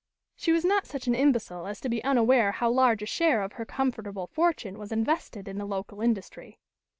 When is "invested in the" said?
4.91-5.65